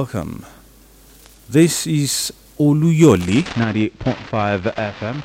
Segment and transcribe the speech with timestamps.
[0.00, 0.46] welcome.
[1.50, 5.22] This is Oluyole 98.5 FM.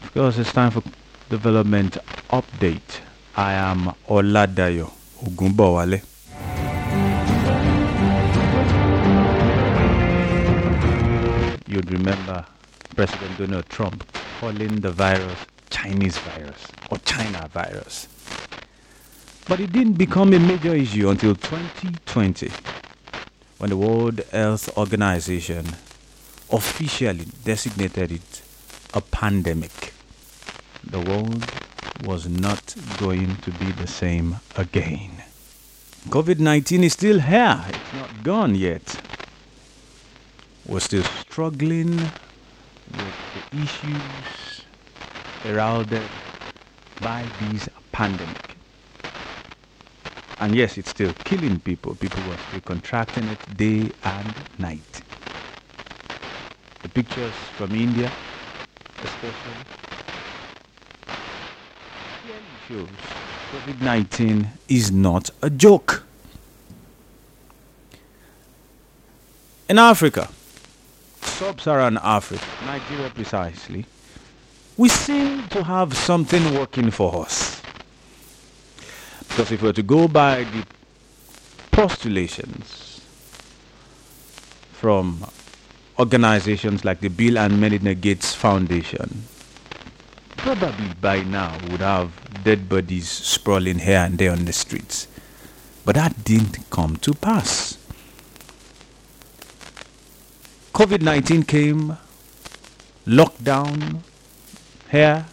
[0.00, 0.84] Of course, it's time for
[1.28, 1.98] development
[2.30, 3.00] update.
[3.34, 4.88] I am Oladayo
[5.20, 5.98] Ogunbowale.
[11.66, 12.46] You'd remember
[12.94, 14.06] President Donald Trump
[14.38, 15.38] calling the virus
[15.70, 18.06] Chinese virus or China virus.
[19.48, 22.52] But it didn't become a major issue until 2020
[23.58, 25.66] when the World Health Organization
[26.50, 28.42] officially designated it
[28.92, 29.92] a pandemic.
[30.84, 31.44] The world
[32.04, 35.22] was not going to be the same again.
[36.08, 39.00] COVID 19 is still here, it's not gone yet.
[40.66, 43.14] We're still struggling with
[43.50, 44.62] the issues
[45.42, 46.02] heralded
[47.00, 48.56] by this pandemic.
[50.40, 51.94] And yes, it's still killing people.
[51.94, 55.02] People were still contracting it day and night.
[56.82, 58.10] The pictures from India,
[59.02, 59.84] especially,
[62.68, 62.88] shows
[63.52, 66.04] COVID 19 is not a joke.
[69.68, 70.28] In Africa,
[71.22, 73.86] sub Saharan Africa, Nigeria precisely,
[74.76, 77.43] we seem to have something working for us.
[79.34, 80.64] Because if we were to go by the
[81.72, 83.00] postulations
[84.70, 85.26] from
[85.98, 89.24] organizations like the Bill and Melinda Gates Foundation,
[90.36, 92.12] probably by now would have
[92.44, 95.08] dead bodies sprawling here and there on the streets.
[95.84, 97.76] But that didn't come to pass.
[100.74, 101.96] COVID 19 came,
[103.04, 103.98] lockdown
[104.92, 105.26] here,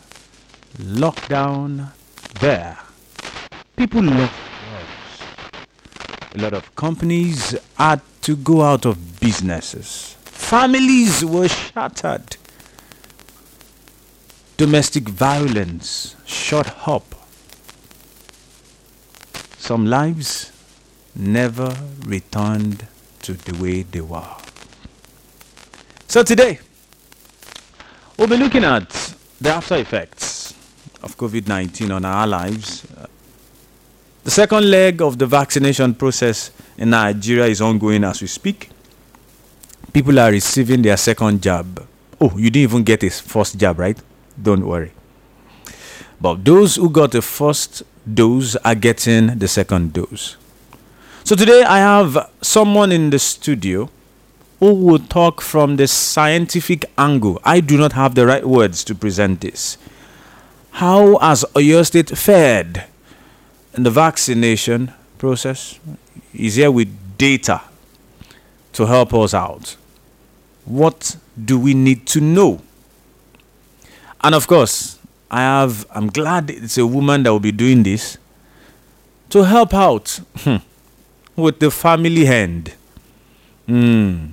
[0.79, 1.91] lockdown
[2.39, 2.79] there.
[3.81, 4.33] People lost
[4.69, 6.35] jobs.
[6.35, 10.15] A lot of companies had to go out of businesses.
[10.21, 12.37] Families were shattered.
[14.57, 17.05] Domestic violence shot up.
[19.57, 20.51] Some lives
[21.15, 21.75] never
[22.05, 22.85] returned
[23.23, 24.35] to the way they were.
[26.07, 26.59] So today,
[28.15, 30.53] we'll be looking at the after effects
[31.01, 32.85] of COVID 19 on our lives.
[34.23, 38.69] The second leg of the vaccination process in Nigeria is ongoing as we speak.
[39.93, 41.87] People are receiving their second jab.
[42.19, 43.97] Oh, you didn't even get a first jab, right?
[44.41, 44.91] Don't worry.
[46.21, 50.37] But those who got the first dose are getting the second dose.
[51.23, 53.89] So today I have someone in the studio
[54.59, 57.41] who will talk from the scientific angle.
[57.43, 59.79] I do not have the right words to present this.
[60.73, 62.85] How has Oyo State fared
[63.73, 65.79] in the vaccination process?
[66.31, 67.61] He's here with data
[68.73, 69.75] to help us out.
[70.65, 72.61] What do we need to know?
[74.23, 74.99] And of course,
[75.29, 78.17] I have, I'm glad it's a woman that will be doing this
[79.29, 80.19] to help out
[81.35, 82.73] with the family hand.
[83.65, 84.31] Hmm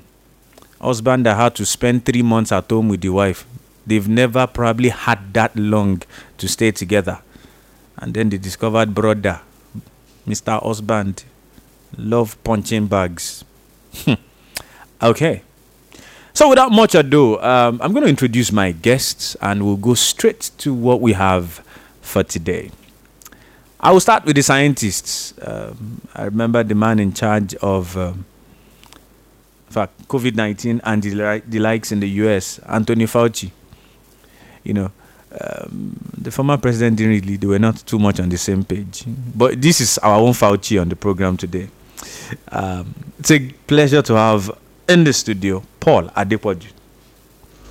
[0.80, 3.46] husband that had to spend three months at home with the wife.
[3.86, 6.02] They've never probably had that long
[6.38, 7.20] to stay together.
[7.98, 9.40] And then they discovered brother,
[10.26, 10.62] Mr.
[10.62, 11.24] Husband,
[11.96, 13.44] love punching bags.
[15.02, 15.42] okay.
[16.32, 20.52] So without much ado, um, I'm going to introduce my guests and we'll go straight
[20.58, 21.64] to what we have
[22.00, 22.70] for today.
[23.80, 25.34] I will start with the scientists.
[25.42, 28.24] Um, I remember the man in charge of um,
[29.70, 33.50] COVID 19 and the, the, likes in the US, Anthony Fauci.
[34.64, 34.90] You know,
[35.40, 39.04] um, the former president didn't really, they were not too much on the same page.
[39.06, 41.68] But this is our own Fauci on the program today.
[42.50, 44.50] Um, it's a pleasure to have
[44.88, 46.68] in the studio Paul Adepoju.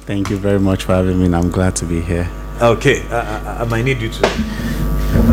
[0.02, 1.36] Thank you very much for having me.
[1.36, 2.30] I'm glad to be here.
[2.62, 4.26] Okay, uh, I, I might need you to.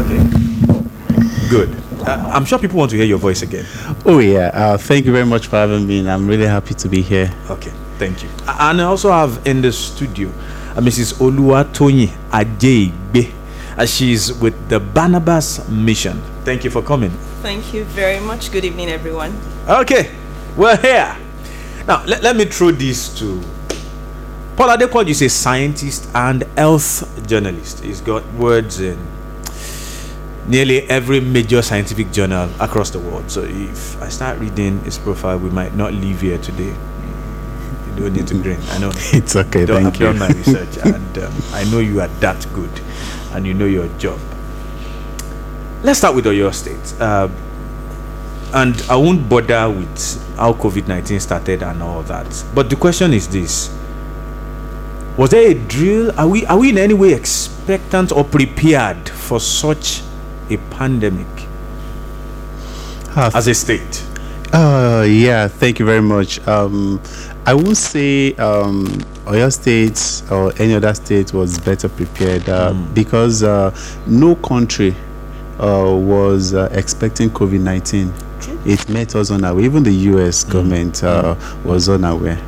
[0.01, 1.75] Okay, good.
[2.07, 3.65] Uh, I'm sure people want to hear your voice again.
[4.05, 4.51] Oh yeah.
[4.53, 6.01] Uh, thank you very much for having me.
[6.01, 7.33] and I'm really happy to be here.
[7.49, 8.29] Okay, thank you.
[8.47, 11.15] And I also have in the studio uh, Mrs.
[11.21, 13.33] Oluwatoyin Ajayigbe.
[13.77, 16.21] Uh, she's with the Barnabas Mission.
[16.45, 17.11] Thank you for coming.
[17.43, 18.51] Thank you very much.
[18.53, 19.37] Good evening, everyone.
[19.69, 20.11] Okay,
[20.57, 21.17] we're here.
[21.87, 23.41] Now, let, let me throw this to
[24.57, 25.21] Paul Adepoju.
[25.21, 27.81] You a scientist and health journalist.
[27.83, 28.99] He's got words in
[30.47, 33.31] nearly every major scientific journal across the world.
[33.31, 36.75] So if I start reading his profile, we might not leave here today.
[37.97, 38.61] Don't need to grin.
[38.71, 39.67] I know it's okay.
[39.67, 40.07] Thank I've you.
[40.07, 42.71] done my research, and um, I know you are that good,
[43.33, 44.19] and you know your job.
[45.83, 47.01] Let's start with Oyo State.
[47.01, 47.29] Uh,
[48.55, 52.45] and I won't bother with how COVID 19 started and all that.
[52.55, 53.71] But the question is this
[55.17, 56.13] Was there a drill?
[56.19, 60.03] Are we, are we in any way expectant or prepared for such
[60.51, 61.27] a pandemic
[63.17, 64.05] Uh, as a state?
[64.53, 66.39] Uh, yeah, thank you very much.
[66.47, 67.01] Um,
[67.47, 68.87] I won't say um,
[69.27, 73.77] Oyo State or any other state was better prepared uh, because uh,
[74.07, 74.95] no country
[75.59, 78.13] uh, was uh, expecting COVID 19.
[78.65, 79.63] It met us unaware.
[79.63, 82.41] Even the US government uh, was unaware.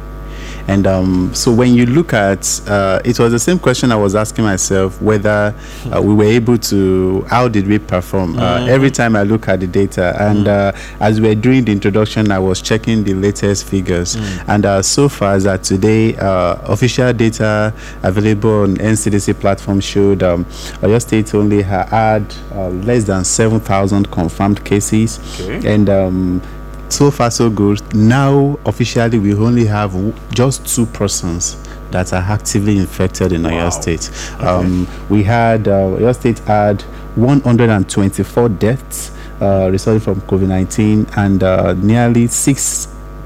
[0.68, 4.14] And um, so when you look at uh, it was the same question I was
[4.14, 5.54] asking myself whether
[5.94, 8.38] uh, we were able to how did we perform?
[8.38, 11.72] Uh, every time I look at the data and uh, as we were doing the
[11.72, 14.16] introduction I was checking the latest figures.
[14.48, 17.72] And uh, so far as at today uh, official data
[18.02, 20.44] available on NCDC platform showed um,
[20.82, 25.20] Oyo State only ha- had uh, less than 7,000 confirmed cases.
[25.40, 25.74] Okay.
[25.74, 26.42] and um,
[26.88, 31.56] so far so good now officially we only have w- just two persons
[31.90, 33.70] that are actively infected in Oyo Wow.
[33.70, 34.10] State.
[34.40, 36.82] Um, we had uh, Oyo State had
[37.14, 42.26] 124 deaths uh, resulting from COVID-19, and uh, nearly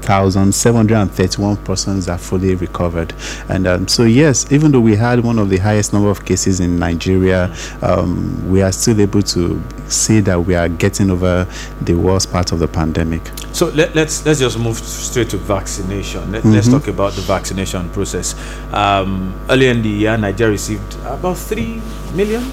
[0.01, 3.13] 6,731 persons are fully recovered.
[3.49, 6.59] And um, so, yes, even though we had one of the highest number of cases
[6.59, 11.47] in Nigeria, um, we are still able to see that we are getting over
[11.81, 13.21] the worst part of the pandemic.
[13.53, 16.31] So let, let's let's just move straight to vaccination.
[16.31, 16.71] Let, Let's Mhm.
[16.71, 18.35] talk about the vaccination process.
[18.73, 21.81] Um, earlier in the year, Nigeria received about three
[22.15, 22.43] million.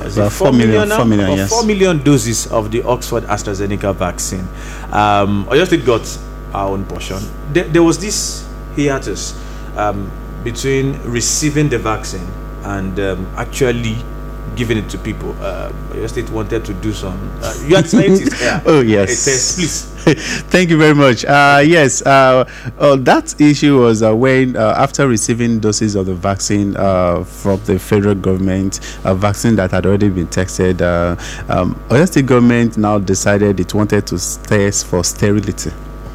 [0.00, 0.96] About four million, now?
[0.96, 1.50] four million, yes.
[1.50, 4.46] Four million doses of the Oxford AstraZeneca vaccine.
[4.92, 6.02] Um, Oyo State got
[6.54, 7.18] our own portion.
[7.52, 9.38] There, there was this hiatus
[9.76, 10.10] um,
[10.42, 12.26] between receiving the vaccine
[12.64, 13.96] and um, actually
[14.56, 15.30] giving it to people.
[15.40, 17.18] Uh, Oyo State wanted to do some.
[17.42, 18.62] Uh, you had scientists here.
[18.66, 19.26] Oh, yes.
[19.26, 19.90] A test, please.
[20.50, 21.24] Thank you very much.
[21.24, 22.44] Uh, yes, uh,
[22.98, 27.78] that issue was uh, when, uh, after receiving doses of the vaccine uh, from the
[27.78, 31.16] federal government, a vaccine that had already been tested, uh,
[31.48, 35.70] um, Oyo State government now decided it wanted to test for sterility.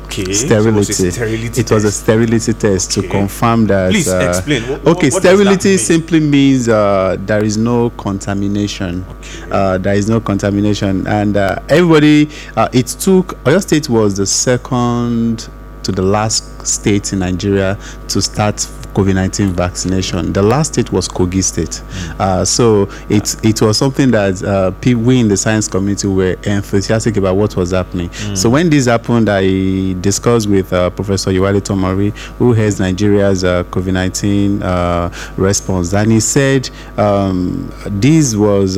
[0.10, 0.34] Okay.
[0.34, 0.70] Sterility.
[0.70, 2.00] It was a sterility It was a test.
[2.02, 3.08] sterility test Okay.
[3.08, 3.92] to confirm that.
[3.92, 4.64] Please uh, explain.
[4.64, 5.78] What- okay, what- what does that sterility mean?
[5.78, 9.06] simply means uh, there is no contamination.
[9.52, 12.28] Uh, there is no contamination, and uh, everybody.
[12.58, 15.48] Uh, it took Oyo State was the second
[15.84, 17.78] to the last state in Nigeria
[18.08, 18.60] to start
[19.00, 20.34] COVID nineteen vaccination.
[20.34, 21.82] The last state was Kogi State.
[22.20, 26.36] Uh, so it it was something that uh, pe- we in the science community were
[26.44, 28.12] enthusiastic about what was happening.
[28.36, 33.64] So when this happened, I discussed with uh, Professor Oyewale Tomori, who heads Nigeria's uh,
[33.66, 38.78] COVID nineteen uh, response, and he said um, this was.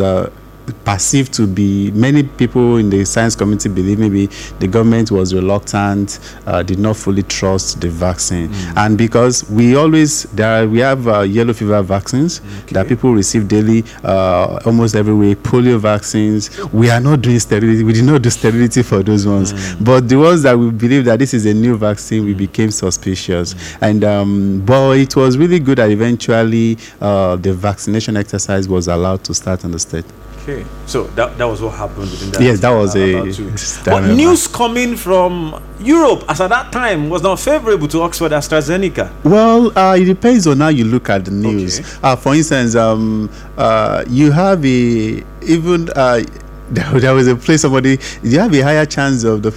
[0.85, 4.27] Perceived to be many people in the science community believe maybe
[4.59, 8.49] the government was reluctant uh, did not fully trust the vaccine.
[8.75, 13.47] And because we always there are, we have uh, yellow fever vaccines that people receive
[13.47, 16.49] daily uh, almost every week polio vaccines.
[16.71, 19.75] We are not doing sterility we did not do sterility for those ones.
[19.75, 23.55] But the ones that we believe that this is a new vaccine we became suspicious.
[23.81, 29.23] And um, but it was really good that eventually uh, the vaccination exercise was allowed
[29.25, 30.05] to start in the state
[30.41, 30.65] Okay.
[30.85, 32.41] So that, that was what happened within that.
[32.41, 33.79] Yes, that was a- about two weeks.
[33.87, 38.31] I But news coming from Europe, as at that time, was not favorable to Oxford
[38.31, 39.11] AstraZeneca.
[39.23, 41.79] Well, uh, it depends on how you look at the news.
[41.79, 41.89] Okay.
[42.03, 46.23] Uh, for instance, um, uh, you have a even uh,
[46.71, 49.51] there, there was a place somebody you have a higher chance of the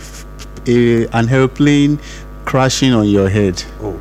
[0.67, 1.99] a, an airplane
[2.45, 3.99] crashing on your head Oh.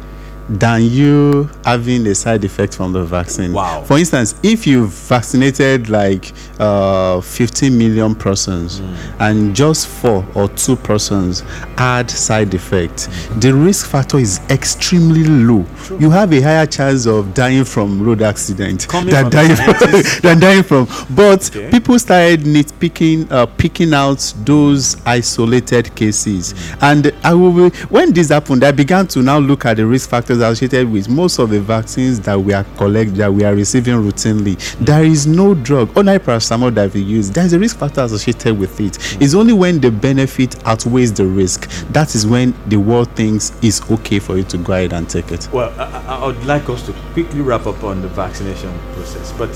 [0.60, 3.54] Than you having a side effect from the vaccine.
[3.54, 3.84] Wow.
[3.84, 8.80] For instance, if you've vaccinated like uh, 15 million persons
[9.20, 11.42] and just four or two persons
[11.78, 15.66] had side effect, the risk factor is extremely low.
[16.00, 20.20] You have a higher chance of dying from road accident Coming than from dying, scientists.
[20.22, 20.88] than dying from.
[21.10, 21.70] But Okay.
[21.72, 26.54] people started nitpicking, uh, picking out those isolated cases.
[26.82, 30.10] And I will be, when this happened, I began to now look at the risk
[30.10, 33.96] factors associated with most of the vaccines that we are collect that we are receiving
[33.96, 34.58] routinely.
[34.80, 37.32] There is no drug, ordinary paracetamol that we use.
[37.32, 39.22] There is a risk factor associated with it.
[39.22, 43.90] It's only when the benefit outweighs the risk that is when the world thinks it's
[43.92, 45.48] okay for you to go ahead and take it.
[45.52, 49.32] Well, I I would like us to quickly wrap up on the vaccination process.
[49.34, 49.50] But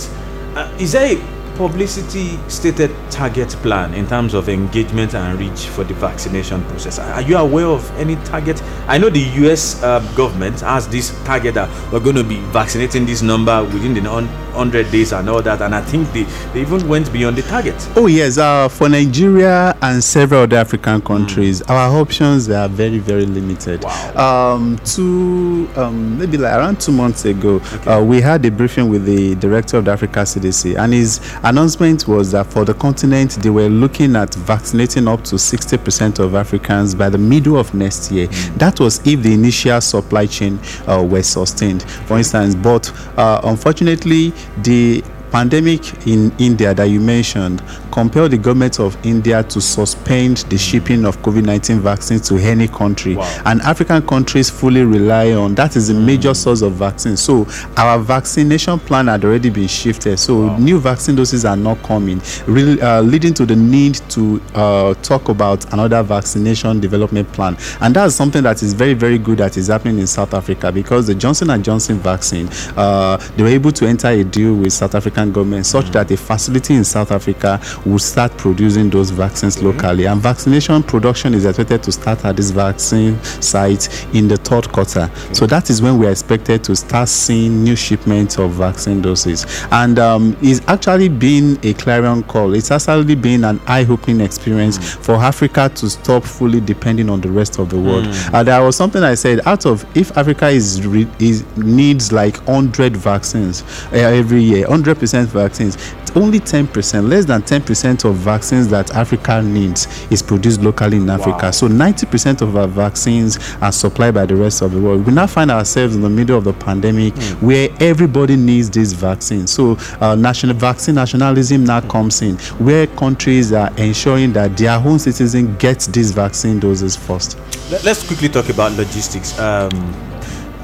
[0.56, 5.84] uh, is there a publicity stated target plan in terms of engagement and reach for
[5.84, 7.00] the vaccination process?
[7.00, 8.62] Are you aware of any target?
[8.88, 13.06] I know the US uh, government has this target that we're going to be vaccinating
[13.06, 16.24] this number within the 100 days and all that, and I think they,
[16.54, 17.76] they even went beyond the target.
[17.96, 21.70] Oh yes, uh, for Nigeria and several other African countries, mm.
[21.70, 23.84] our options are very very limited.
[23.84, 24.54] Wow.
[24.56, 27.92] Um, two um, maybe like around two months ago, okay.
[27.92, 32.08] uh, we had a briefing with the director of the Africa CDC, and his announcement
[32.08, 36.94] was that for the continent they were looking at vaccinating up to 60% of Africans
[36.94, 38.28] by the middle of next year.
[38.28, 38.58] Mm.
[38.58, 42.54] That was if the initial supply chain uh, were sustained, for instance.
[42.54, 49.42] But uh, unfortunately, the pandemic in India that you mentioned compelled the government of India
[49.44, 53.16] to suspend the shipping of COVID-19 vaccines to any country.
[53.16, 53.42] Wow.
[53.46, 56.06] And African countries fully rely on that is the mm.
[56.06, 57.18] major source of vaccine.
[57.18, 60.18] So our vaccination plan had already been shifted.
[60.18, 60.58] So wow.
[60.58, 65.30] new vaccine doses are not coming, really uh, leading to the need to uh, talk
[65.30, 67.58] about another vaccination development plan.
[67.82, 71.08] And that's something that is very very good that is happening in South Africa because
[71.08, 74.96] the Johnson and Johnson vaccine, uh, they were able to enter a deal with South
[74.96, 79.68] Africa Government such that a facility in South Africa will start producing those vaccines mm-hmm.
[79.68, 80.06] locally.
[80.06, 85.10] And vaccination production is expected to start at this vaccine site in the third quarter.
[85.34, 89.46] So that is when we are expected to start seeing new shipments of vaccine doses.
[89.72, 92.54] And um, it's actually been a clarion call.
[92.54, 94.98] It's actually been an eye-opening experience mm.
[95.04, 98.06] for Africa to stop fully depending on the rest of the world.
[98.06, 98.34] Mm.
[98.34, 102.38] Uh, there was something I said out of if Africa is, re- is needs like
[102.48, 108.16] 100 vaccines uh, every year, 100 percent vaccines It's only 10%, less than 10% of
[108.16, 111.44] vaccines that Africa needs is produced locally in Africa.
[111.44, 111.52] Wow.
[111.52, 115.06] So 90% of our vaccines are supplied by the rest of the world.
[115.06, 117.42] We now find ourselves in the middle of the pandemic mm.
[117.42, 119.48] where everybody needs this vaccine.
[119.48, 121.90] So uh, national vaccine nationalism now mm.
[121.90, 122.36] comes in,
[122.66, 127.38] where countries are ensuring that their own citizens get these vaccine doses first.
[127.84, 129.38] Let's quickly talk about logistics.
[129.40, 129.70] Um,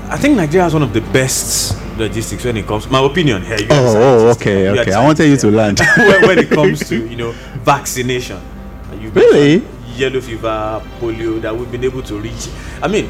[0.10, 2.90] I think Nigeria has one of the best logistics when it comes.
[2.90, 3.60] My opinion here.
[3.60, 4.94] You oh, oh, okay, okay.
[4.94, 7.32] I wanted you to land when, when, it comes to you know
[7.64, 8.42] vaccination.
[9.00, 9.66] You really?
[9.96, 12.50] Yellow fever, polio that we've been able to reach.
[12.82, 13.10] I mean,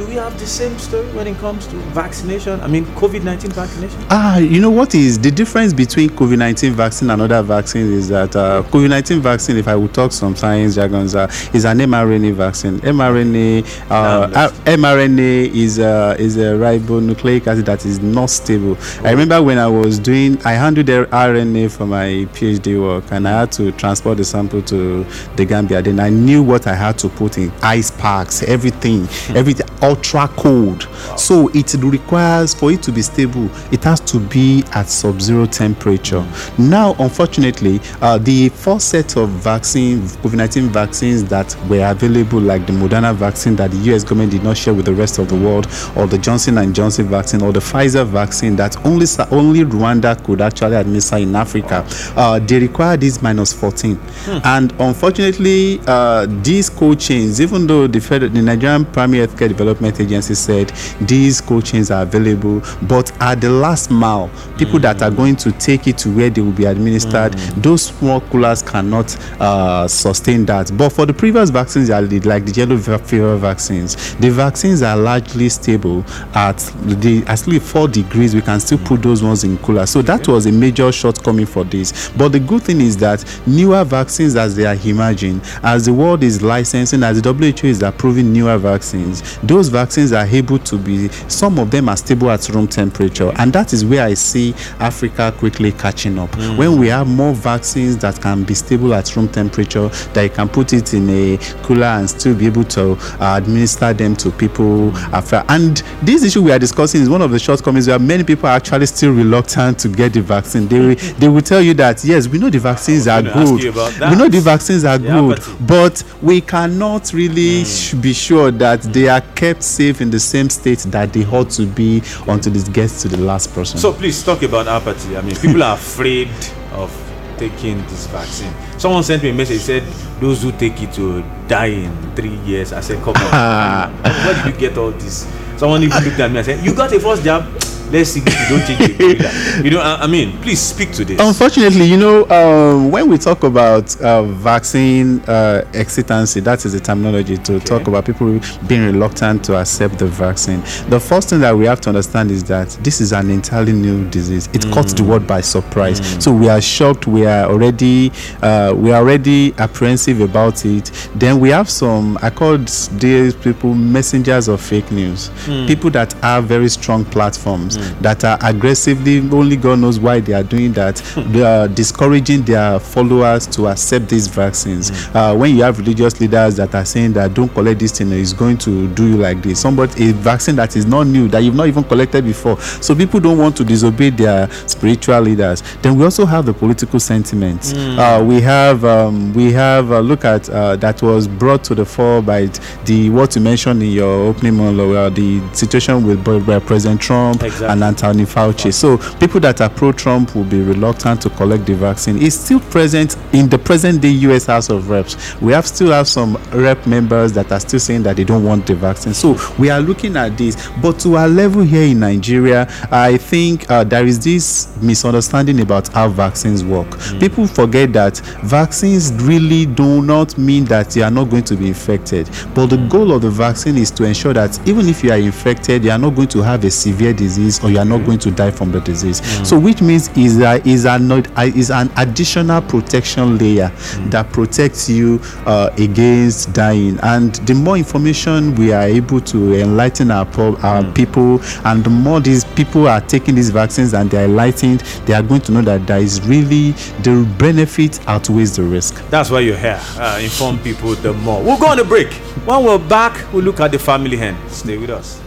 [0.00, 2.58] do we have the same story when it comes to vaccination?
[2.62, 4.02] I mean, COVID 19 vaccination?
[4.08, 8.08] Ah, you know what is the difference between COVID 19 vaccine and other vaccines is
[8.08, 11.78] that uh, COVID 19 vaccine, if I would talk some science jargons, uh, is an
[11.80, 12.80] mRNA vaccine.
[12.80, 18.78] mRNA, uh, mRNA is, uh, is a ribonucleic acid that is not stable.
[18.80, 19.00] Oh.
[19.04, 23.28] I remember when I was doing, I handled the RNA for my PhD work and
[23.28, 25.04] I had to transport the sample to
[25.36, 25.82] the Gambia.
[25.82, 29.36] Then I knew what I had to put in ice packs, everything, hmm.
[29.36, 30.86] everything ultra cold.
[30.86, 31.16] Wow.
[31.16, 36.20] So it requires for it to be stable, it has to be at sub-zero temperature.
[36.20, 36.70] Mm.
[36.70, 42.72] Now, unfortunately, uh, the first set of vaccine, COVID-19 vaccines that were available, like the
[42.72, 44.04] Moderna vaccine that the U.S.
[44.04, 45.66] government did not share with the rest of the world,
[45.96, 49.06] or the Johnson and Johnson vaccine, or the Pfizer vaccine that only
[49.40, 51.84] only Rwanda could actually administer in Africa,
[52.16, 53.96] uh, they require this minus 14.
[53.96, 54.38] Hmm.
[54.44, 59.79] And unfortunately, uh, these cold chains, even though the, Fed, the Nigerian Primary Healthcare Development
[59.80, 60.68] Development Agency said
[61.00, 64.82] these cold chains are available, but at the last mile, people mm.
[64.82, 67.62] that are going to take it to where they will be administered, mm.
[67.62, 70.70] those small coolers cannot uh, sustain that.
[70.76, 76.04] But for the previous vaccines, like the yellow fever vaccines, the vaccines are largely stable
[76.34, 78.34] at the at least four degrees.
[78.34, 79.86] We can still put those ones in cooler.
[79.86, 82.10] So that was a major shortcoming for this.
[82.10, 86.22] But the good thing is that newer vaccines, as they are emerging, as the world
[86.22, 91.08] is licensing, as the WHO is approving newer vaccines, those vaccines are able to be,
[91.28, 93.32] some of them are stable at room temperature.
[93.38, 96.30] And that is where I see Africa quickly catching up.
[96.32, 96.56] Mm.
[96.58, 100.48] When we have more vaccines that can be stable at room temperature, that you can
[100.48, 104.90] put it in a cooler and still be able to uh, administer them to people.
[105.12, 105.44] After.
[105.48, 108.56] And this issue we are discussing is one of the shortcomings where many people are
[108.56, 110.66] actually still reluctant to get the vaccine.
[110.68, 113.62] They will, they will tell you that, yes, we know the vaccines are good.
[113.62, 118.02] We know the vaccines are yeah, good, but we cannot really mm.
[118.02, 121.66] be sure that they are kept safe in the same state that they ought to
[121.66, 123.78] be until it gets to the last person.
[123.80, 125.16] So please talk about apathy.
[125.16, 126.28] I mean, people are afraid
[126.70, 126.90] of
[127.36, 128.52] taking this vaccine.
[128.78, 129.82] Someone sent me a message said
[130.20, 132.72] those who take it will die in three years.
[132.72, 133.92] I said, come on,
[134.24, 135.26] where did you get all this?
[135.56, 137.42] Someone even looked at me and said, you got a first jab
[137.90, 139.64] let's see if you don't change it.
[139.64, 141.20] you know, I, I, mean, please speak to this.
[141.20, 146.80] Unfortunately, you know, um, when we talk about uh, vaccine uh, hesitancy, that is the
[146.80, 147.64] terminology to okay.
[147.64, 150.60] talk about people being reluctant to accept the vaccine.
[150.88, 154.08] The first thing that we have to understand is that this is an entirely new
[154.10, 154.46] disease.
[154.48, 154.72] It mm.
[154.72, 156.00] caught the world by surprise.
[156.00, 156.22] Mm.
[156.22, 157.06] So we are shocked.
[157.06, 160.90] We are already uh, we are already apprehensive about it.
[161.14, 162.18] Then we have some.
[162.22, 165.30] I called these people messengers of fake news.
[165.46, 165.66] Mm.
[165.66, 170.42] People that have very strong platforms that are aggressively, only God knows why they are
[170.42, 174.90] doing that, they are discouraging their followers to accept these vaccines.
[175.14, 178.32] Uh, when you have religious leaders that are saying that don't collect this thing, it's
[178.32, 179.60] going to do you like this.
[179.60, 182.60] Somebody, a vaccine that is not new, that you've not even collected before.
[182.60, 185.62] So people don't want to disobey their spiritual leaders.
[185.82, 187.72] Then we also have the political sentiment.
[187.76, 191.84] Uh, we have, um, we have, uh, look at uh, that was brought to the
[191.84, 192.46] fore by
[192.84, 196.24] the what you mentioned in your opening monologue, uh, the situation with
[196.66, 197.68] President Trump Exactly.
[197.70, 198.72] And Anthony Fauci.
[198.72, 202.20] So people that are pro-Trump will be reluctant to collect the vaccine.
[202.20, 204.46] It's still present in the present-day U.S.
[204.46, 205.40] House of Reps.
[205.40, 208.66] We have still have some rep members that are still saying that they don't want
[208.66, 209.14] the vaccine.
[209.14, 213.70] So we are looking at this, but to our level here in Nigeria, I think
[213.70, 216.88] uh, there is this misunderstanding about how vaccines work.
[217.20, 221.68] People forget that vaccines really do not mean that you are not going to be
[221.68, 225.18] infected, but the goal of the vaccine is to ensure that even if you are
[225.18, 228.18] infected, you are not going to have a severe disease or you are not going
[228.20, 229.20] to die from the disease.
[229.48, 233.70] So, which means is a, is an is an additional protection layer
[234.10, 236.98] that protects you uh, against dying.
[237.02, 241.90] And the more information we are able to enlighten our, po- our people, and the
[241.90, 245.52] more these people are taking these vaccines and they are enlightened, they are going to
[245.52, 249.02] know that there is really the benefit outweighs the risk.
[249.10, 249.80] That's why you're here.
[249.96, 251.42] Uh, inform people the more.
[251.42, 252.12] We'll go on a break.
[252.46, 254.36] When we're back, we'll look at the family hen.
[254.48, 255.20] Stay with us.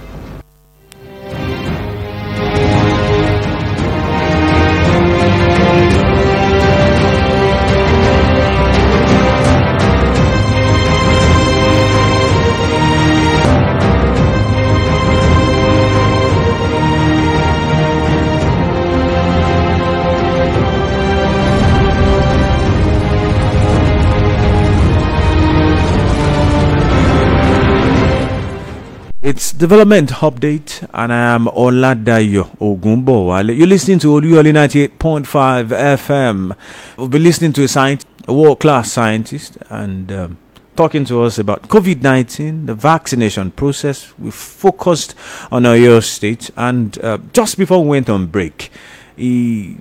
[29.36, 33.58] It's development update, and I am Oladayo Ogunbowale.
[33.58, 36.56] You're listening to Oluyole 98.5 FM.
[36.98, 40.38] We'll be listening to a scientist, a world-class scientist, and um,
[40.76, 44.14] talking to us about COVID-19, the vaccination process.
[44.20, 45.16] We focused
[45.52, 48.70] on Oyo State, and uh, just before we went on break,
[49.16, 49.78] he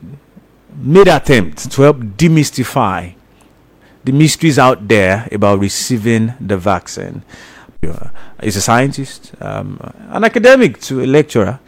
[0.78, 3.14] made attempt to help demystify
[4.02, 7.22] the mysteries out there about receiving the vaccine.
[8.42, 9.78] He's a scientist, um,
[10.10, 11.60] an academic to a lecturer,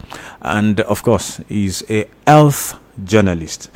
[0.42, 3.70] and of course, he's a health journalist.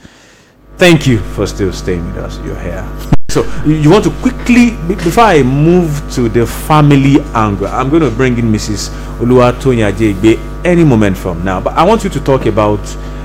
[0.76, 2.38] Thank you for still staying with us.
[2.44, 2.88] You're here.
[3.28, 8.10] So, you want to quickly, before I move to the family angle, I'm going to
[8.10, 8.88] bring in Mrs.
[9.18, 11.60] Oluwatoyin Jegbe any moment from now.
[11.60, 12.80] But I want you to talk about,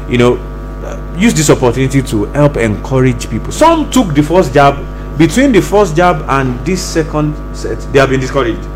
[0.09, 0.37] you know,
[0.83, 3.51] uh, use this opportunity to help encourage people.
[3.51, 4.77] Some took the first jab.
[5.17, 8.72] Between the first jab and this second set, they have been discouraged.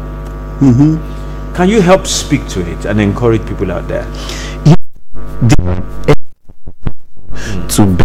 [0.60, 4.06] Can you help speak to it and encourage people out there?
[7.70, 8.04] to be,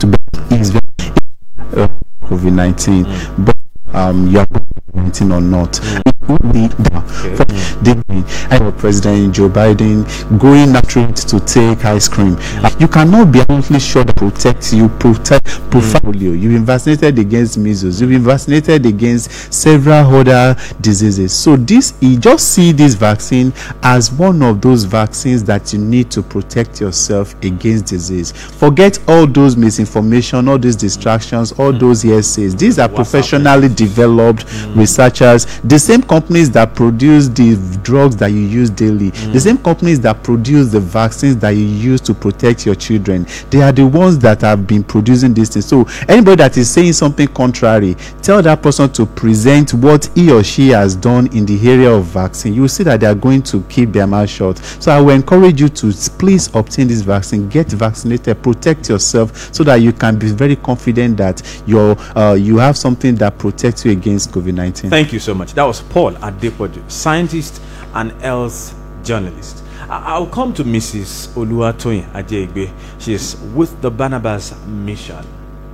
[0.00, 0.16] to be
[0.56, 1.88] is uh,
[2.22, 3.04] COVID nineteen,
[3.44, 3.56] but
[3.94, 5.78] um, you are COVID nineteen or not.
[6.04, 7.44] It would be for
[7.86, 8.01] the
[8.50, 10.04] I know President Joe Biden
[10.38, 12.36] going after it to take ice cream.
[12.62, 15.70] Uh, You cannot be absolutely sure that protects you, protect mm.
[15.70, 16.32] portfolio.
[16.32, 18.00] You've been vaccinated against measles.
[18.00, 21.32] You've been vaccinated against several other diseases.
[21.32, 26.10] So this, you just see this vaccine as one of those vaccines that you need
[26.10, 28.32] to protect yourself against disease.
[28.32, 31.80] Forget all those misinformation, all these distractions, all mm.
[31.80, 32.56] those hearsays.
[32.56, 34.44] These are professionally developed
[34.74, 35.46] researchers.
[35.60, 37.54] The same companies that produce the
[38.02, 42.00] drugs that you use daily, the same companies that produce the vaccines that you use
[42.00, 45.66] to protect your children, they are the ones that have been producing these things.
[45.66, 50.42] So anybody that is saying something contrary, tell that person to present what he or
[50.42, 52.54] she has done in the area of vaccine.
[52.54, 54.58] You will see that they are going to keep their mouth shut.
[54.58, 59.62] So I will encourage you to please obtain this vaccine, get vaccinated, protect yourself, so
[59.64, 63.92] that you can be very confident that your uh, you have something that protects you
[63.92, 64.90] against COVID nineteen.
[64.90, 65.54] Thank you so much.
[65.54, 67.60] That was Paul Adepoju, scientist
[67.94, 68.74] and health
[69.04, 69.62] journalist.
[69.88, 71.28] I'll come to Mrs.
[71.34, 72.72] Oluwatoyin Ajegbe.
[72.98, 75.24] She's with the Barnabas Mission.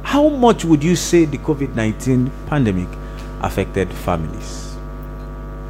[0.02, 2.88] How much would you say the COVID 19 pandemic
[3.42, 4.76] affected families?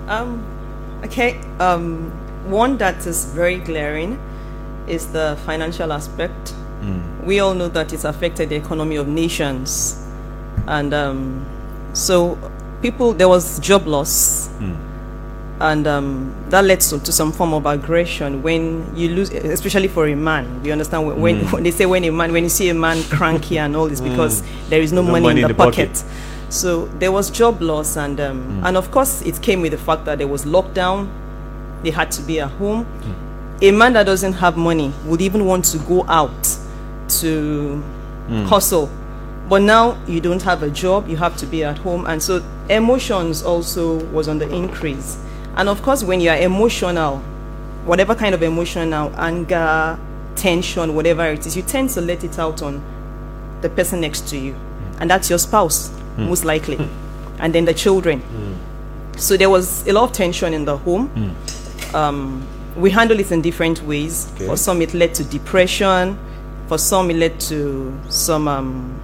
[0.07, 0.43] Um,
[1.05, 1.41] okay.
[1.59, 2.11] Um,
[2.51, 4.19] one that is very glaring
[4.87, 6.55] is the financial aspect.
[7.25, 10.03] We all know that it's affected the economy of nations,
[10.67, 11.45] and um,
[11.93, 12.39] so
[12.81, 14.49] people there was job loss,
[15.61, 20.07] and um, that leads to, to some form of aggression when you lose, especially for
[20.07, 20.65] a man.
[20.65, 21.63] You understand when, when, when mm.
[21.65, 24.11] they say when a man when you see a man cranky and all this mm.
[24.11, 25.89] because there is no, No money, money in the, in the pocket.
[25.89, 26.05] pocket.
[26.51, 28.67] So there was job loss, and um, mm.
[28.67, 31.11] and of course it came with the fact that there was lockdown.
[31.83, 32.87] They had to be at home,
[33.61, 36.59] a man that doesn't have money would even want to go out
[37.21, 37.83] to
[38.47, 38.91] hustle.
[39.49, 42.07] But now you don't have a job, you have to be at home.
[42.07, 45.19] And so emotions also was on the increase.
[45.59, 47.19] And of course, when you are emotional,
[47.85, 49.99] whatever kind of emotional, anger,
[50.37, 52.81] tension, whatever it is, you tend to let it out on
[53.61, 54.55] the person next to you.
[55.01, 56.79] And that's your spouse, most likely.
[57.41, 58.23] And then the children.
[59.17, 61.11] So there was a lot of tension in the home.
[61.93, 64.31] Um, we handle it in different ways.
[64.35, 64.47] Okay.
[64.47, 66.17] For some, it led to depression.
[66.69, 69.01] For some, it led to some um,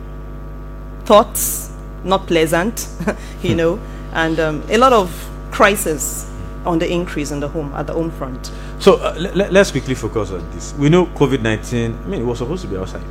[1.04, 1.72] thoughts,
[2.04, 2.86] not pleasant,
[3.42, 3.80] you know,
[4.12, 5.10] and um, a lot of
[5.50, 6.30] crisis
[6.66, 8.50] on the increase in the home at the home front.
[8.78, 10.74] So uh, le- let's quickly focus on this.
[10.74, 13.04] We know COVID 19, I mean, it was supposed to be outside.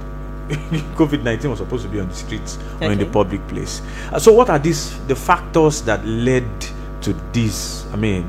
[0.97, 3.81] COVID 19 was supposed to be on the streets or in the public place.
[4.11, 6.45] Uh, so, what are these, the factors that led
[7.01, 8.23] to this, I mean,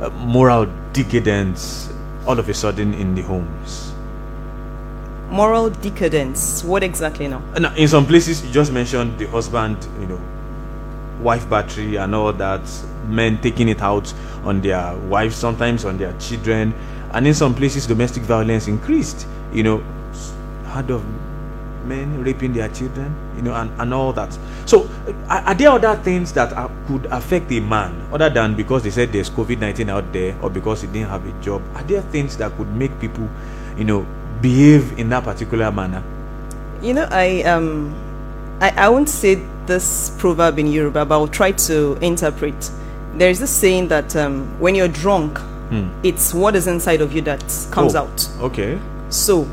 [0.00, 1.92] uh, moral decadence
[2.26, 3.92] all of a sudden in the homes?
[5.30, 6.62] Moral decadence.
[6.62, 7.42] What exactly now?
[7.54, 10.20] Uh, Now, in some places, you just mentioned the husband, you know,
[11.22, 12.60] wife battery and all that,
[13.06, 14.12] men taking it out
[14.44, 16.74] on their wives, sometimes on their children,
[17.12, 19.78] and in some places, domestic violence increased, you know,
[20.66, 21.04] heard of
[21.84, 24.36] men raping their children, you know, and, and all that.
[24.66, 28.54] So, uh, are, are there other things that are, could affect a man other than
[28.54, 31.62] because they said there's COVID 19 out there or because he didn't have a job?
[31.74, 33.28] Are there things that could make people,
[33.76, 34.06] you know,
[34.40, 36.02] behave in that particular manner?
[36.80, 37.94] You know, I um,
[38.60, 42.70] I, I won't say this proverb in Yoruba, but I'll try to interpret.
[43.14, 45.38] There is this saying that um, when you're drunk,
[46.02, 48.28] it's what is inside of you that comes Oh, out.
[48.40, 48.78] Okay.
[49.08, 49.48] So,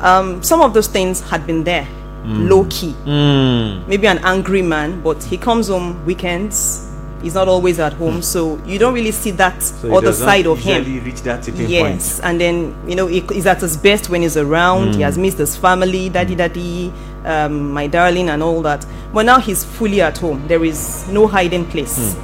[0.00, 1.86] um, some of those things had been there,
[2.24, 2.94] low key.
[3.04, 3.86] Mm.
[3.86, 6.87] Maybe an angry man, but he comes home weekends.
[7.22, 10.60] He's not always at home, so you don't really see that So other side of
[10.60, 10.84] him.
[11.04, 14.94] reach that Yes, and then you know he, he's at his best when he's around.
[14.94, 16.92] He has missed his family, daddy, daddy,
[17.24, 18.86] um, my darling, and all that.
[19.12, 20.46] But now he's fully at home.
[20.46, 22.16] There is no hiding place.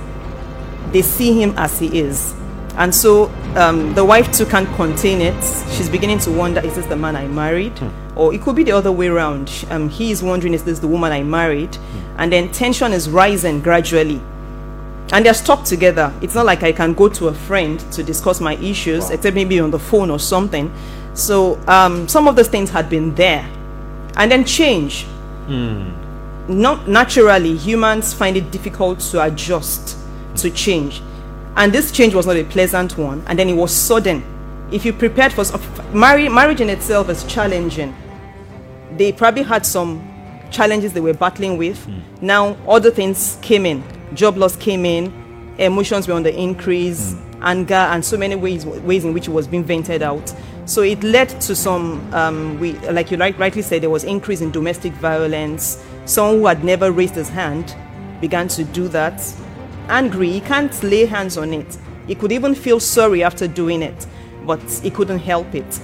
[0.93, 2.33] They see him as he is,
[2.77, 5.43] and so um, the wife too can't contain it.
[5.73, 7.73] She's beginning to wonder: Is this the man I married?
[8.15, 9.51] Or it could be the other way around.
[9.71, 11.77] Um, he is wondering: Is this the woman I married?
[12.17, 14.23] And then tension is rising gradually
[15.15, 16.13] and they're stuck together.
[16.23, 19.61] It's not like I can go to a friend to discuss my issues, except maybe
[19.61, 20.75] on the phone or something.
[21.15, 23.49] So um, some of those things had been there,
[24.17, 25.07] and then change.
[26.49, 29.97] Not naturally, humans find it difficult to adjust
[30.39, 31.01] to change,
[31.57, 33.23] and this change was not a pleasant one.
[33.29, 34.25] And then it was sudden.
[34.73, 35.45] If you prepared for
[35.93, 37.95] marry, marriage in itself is challenging.
[38.97, 40.03] They probably had some
[40.51, 41.87] challenges they were battling with.
[42.21, 43.94] Now other things came in.
[44.13, 45.13] Job loss came in.
[45.59, 47.15] Emotions were on the increase.
[47.41, 50.35] Anger and so many ways ways in which it was being vented out.
[50.67, 54.41] So it led to some, um, we like you right, rightly said, there was increase
[54.41, 55.85] in domestic violence.
[56.07, 57.77] Someone who had never raised his hand
[58.21, 59.23] began to do that.
[59.89, 61.77] Angry, he can't lay hands on it.
[62.07, 64.07] He could even feel sorry after doing it,
[64.47, 65.81] but he couldn't help it.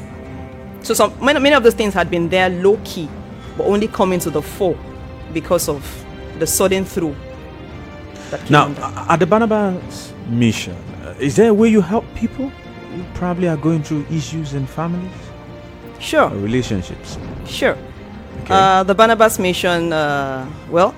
[0.83, 3.09] So some many, many of those things had been there low key,
[3.59, 4.79] but only coming to the fore
[5.35, 6.05] because of
[6.39, 7.15] the sudden through.
[8.51, 9.09] Now, on that.
[9.09, 12.49] a- at the Barnabas mission, uh, is there a way you help people
[12.95, 15.11] who probably are going through issues in families
[15.99, 17.19] sure, or relationships?
[17.47, 17.77] sure.
[18.45, 18.55] Okay.
[18.55, 20.93] Uh, the Barnabas Mission, uh, well,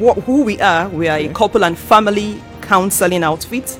[0.00, 3.78] wh- who we are, we are a couple and family counseling outfit,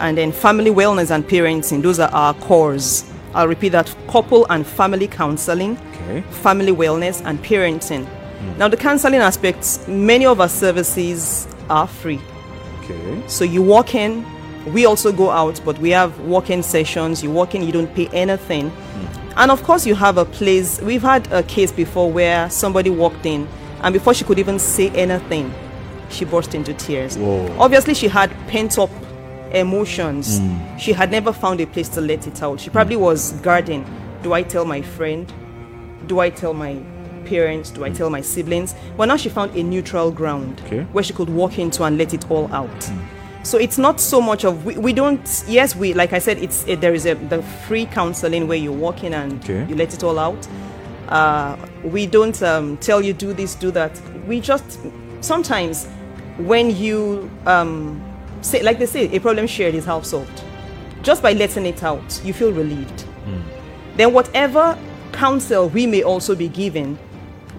[0.00, 1.82] and then family wellness and parenting.
[1.82, 3.04] Those are our cores.
[3.34, 5.78] I'll repeat that: couple and family counseling.
[6.02, 6.22] okay.
[6.42, 8.06] family wellness and parenting.
[8.58, 12.20] Now, the counseling aspects, many of our services are free.
[12.90, 13.22] Okay.
[13.26, 14.24] So you walk in,
[14.72, 17.22] we also go out, but we have walk-in sessions.
[17.22, 18.70] You walk in, you don't pay anything.
[18.70, 19.30] Hmm.
[19.36, 20.80] And of course, you have a place.
[20.80, 23.48] We've had a case before where somebody walked in,
[23.82, 25.52] and before she could even say anything,
[26.10, 27.16] she burst into tears.
[27.16, 27.54] Whoa.
[27.58, 28.90] Obviously, she had pent-up
[29.52, 30.38] emotions.
[30.38, 30.76] Hmm.
[30.76, 32.60] She had never found a place to let it out.
[32.60, 33.02] She probably hmm.
[33.02, 33.86] was guarding.
[34.22, 35.32] Do I tell my friend?
[36.06, 36.82] Do I tell my
[37.18, 37.70] parents?
[37.70, 38.74] Do I tell my siblings?
[38.96, 40.82] Well, now she found a neutral ground Okay.
[40.92, 42.90] where she could walk into and let it all out.
[43.42, 46.66] So it's not so much of we, we don't yes we like I said it's
[46.66, 49.64] it, there is a the free counseling where you walk in and Okay.
[49.68, 50.46] you let it all out.
[51.08, 53.98] Uh, we don't um, tell you do this do that.
[54.26, 54.78] We just
[55.20, 55.86] sometimes
[56.38, 58.02] when you um,
[58.42, 60.42] say like they say a problem shared is half solved.
[61.02, 63.04] Just by letting it out, you feel relieved
[63.96, 64.78] then whatever
[65.12, 66.96] counsel we may also be given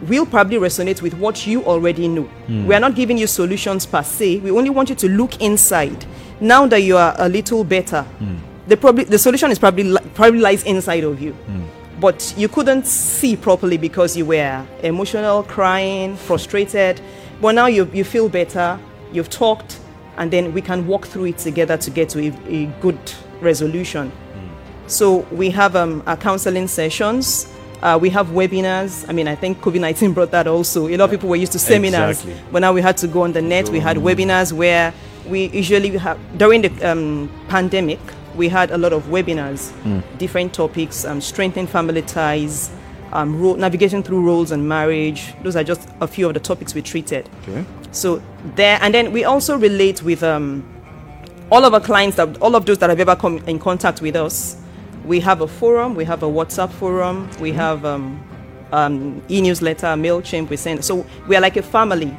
[0.08, 2.24] will probably resonate with what you already know.
[2.24, 2.66] Hmm.
[2.68, 4.40] We are not giving you solutions per se.
[4.40, 6.06] We only want you to look inside.
[6.40, 8.38] Now that you are a little better, hmm.
[8.68, 11.34] the probably the solution is probably li- probably lies inside of you.
[11.34, 11.64] Hmm.
[12.00, 17.02] But you couldn't see properly because you were emotional, crying, frustrated.
[17.42, 18.80] But now you you feel better.
[19.12, 19.80] You've talked,
[20.18, 23.00] and then we can walk through it together to get to a, a good
[23.42, 24.12] resolution.
[24.88, 27.48] So we have um, our counseling sessions.
[27.82, 29.08] Uh, we have webinars.
[29.08, 30.88] I mean, I think COVID 19 brought that also.
[30.88, 32.44] A lot of people were used to seminars, Exactly.
[32.52, 33.70] but now we had to go on the net.
[33.70, 34.94] We had webinars where
[35.28, 38.00] we usually have, during the um, pandemic,
[38.36, 39.72] we had a lot of webinars,
[40.18, 42.70] different topics, um, strengthening family ties,
[43.14, 45.34] um, ro- navigating through roles and marriage.
[45.44, 47.30] Those are just a few of the topics we treated.
[47.48, 47.66] Okay.
[47.92, 48.22] So
[48.56, 50.64] there, and then we also relate with um,
[51.52, 54.16] all of our clients that all of those that have ever come in contact with
[54.16, 54.56] us.
[55.10, 58.24] We have a forum, we have a WhatsApp forum, we have um,
[58.72, 60.52] um, e-newsletter, Mailchimp.
[60.52, 62.16] We send so we are like a family.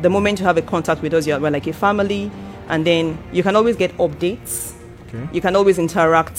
[0.00, 2.32] The moment you have a contact with us, you are we're like a family,
[2.70, 4.72] and then you can always get updates.
[5.08, 5.28] Okay.
[5.34, 6.38] You can always interact.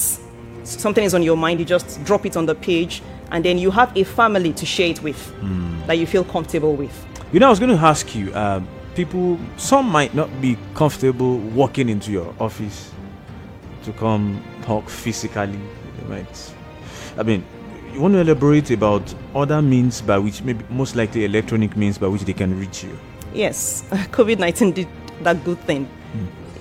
[0.64, 3.70] Something is on your mind, you just drop it on the page, and then you
[3.70, 5.32] have a family to share it with
[5.86, 7.06] that you feel comfortable with.
[7.32, 8.34] You know, I was going to ask you.
[8.34, 12.92] Um, people, some might not be comfortable walking into your office
[13.84, 15.60] to come talk physically.
[16.08, 16.54] Might.
[17.18, 17.44] I mean,
[17.94, 22.08] you want to elaborate about other means by which, maybe most likely electronic means by
[22.08, 22.98] which they can reach you.
[23.34, 24.88] Yes, COVID 19 did
[25.22, 25.88] that good thing.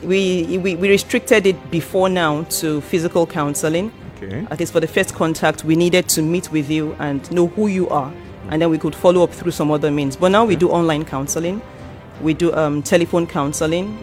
[0.03, 3.93] We, we, we restricted it before now to physical counseling.
[4.17, 4.47] Okay.
[4.51, 7.67] At least for the first contact, we needed to meet with you and know who
[7.67, 8.13] you are.
[8.49, 10.17] And then we could follow up through some other means.
[10.17, 11.61] But now we do online counseling,
[12.23, 13.99] we do um, telephone counseling.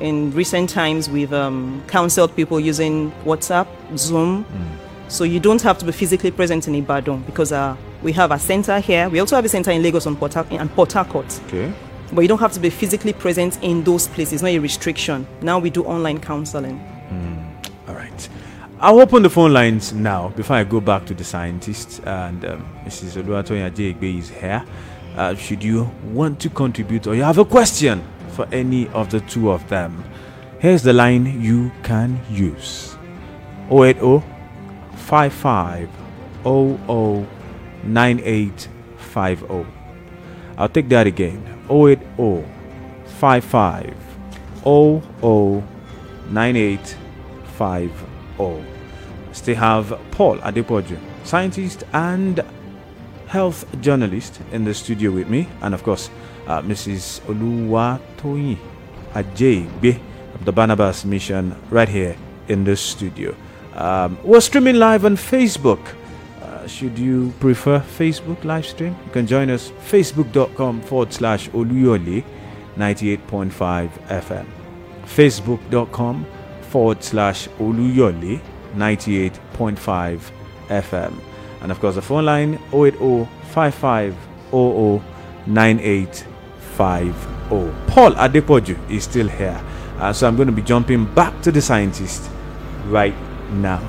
[0.00, 3.66] In recent times, we've um, counseled people using WhatsApp,
[3.98, 4.44] Zoom.
[5.08, 8.38] So you don't have to be physically present in Ibadan because uh, we have a
[8.38, 9.08] center here.
[9.08, 11.40] We also have a center in Lagos and Port, and Port Harcourt.
[11.46, 11.72] Okay.
[12.12, 15.26] But you don't have to be physically present in those places, not a restriction.
[15.42, 16.78] Now we do online counseling.
[17.88, 18.28] All right.
[18.80, 22.00] I'll open the phone lines now before I go back to the scientists.
[22.04, 23.20] And um, Mrs.
[23.20, 24.64] Oluwatoyin Ajayegbe is here.
[25.16, 28.04] Uh, should you want to contribute or you have a question
[28.38, 30.04] for any of the two of them,
[30.60, 32.96] here's the line you can use
[33.68, 34.22] 080
[34.94, 35.90] 55
[36.44, 37.26] 00
[37.82, 39.66] 9850.
[40.56, 42.44] I'll take that again 080
[43.18, 43.96] 55
[44.62, 45.64] 00
[46.30, 48.64] 9850.
[49.32, 52.40] Still have Paul Adepoju, scientist and
[53.26, 56.08] health journalist, in the studio with me, and of course,
[56.48, 57.20] uh, Mrs.
[57.28, 58.56] Oluwatoyin
[59.14, 60.00] Ajaybe
[60.34, 62.16] of the Barnabas Mission, right here
[62.48, 63.34] in the studio.
[63.74, 65.80] Um, we're streaming live on Facebook.
[66.42, 72.24] Uh, should you prefer Facebook live stream, you can join us facebook.com forward slash Oluyole
[72.76, 74.46] 98.5 FM.
[75.04, 76.26] Facebook.com
[76.62, 78.40] forward slash Oluyole
[78.74, 80.20] 98.5
[80.68, 81.12] FM.
[81.60, 86.27] And of course, the phone line 080 5500
[86.78, 87.92] 9850.
[87.92, 89.60] Paul Adepoju is still here.
[89.98, 92.30] Uh, so I'm going to be jumping back to the scientist
[92.86, 93.14] right
[93.50, 93.82] now.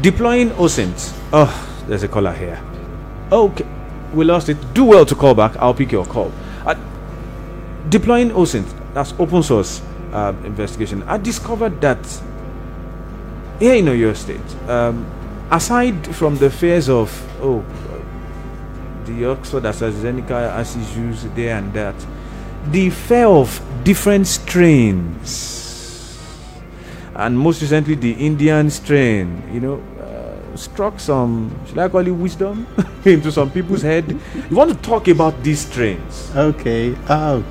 [0.00, 1.12] Deploying OSINT.
[1.32, 2.62] Oh, there's a caller here.
[3.32, 3.66] Okay,
[4.12, 4.74] we lost it.
[4.74, 5.56] Do well to call back.
[5.56, 6.30] I'll pick your call.
[6.64, 6.74] Uh,
[7.88, 11.02] deploying OSINT, that's open source uh, investigation.
[11.04, 11.98] I discovered that
[13.58, 15.06] here in Oyo State, um,
[15.50, 17.10] aside from the fears of,
[17.42, 17.64] oh,
[19.06, 21.94] the Oxford AstraZeneca has used there and that,
[22.70, 25.60] the fear of different strains,
[27.14, 32.10] and most recently the Indian strain, you know, uh, struck some, should I call it
[32.10, 32.66] wisdom,
[33.04, 34.18] into some people's head.
[34.50, 36.30] You want to talk about these strains?
[36.34, 36.96] Okay.
[37.08, 37.44] Oh,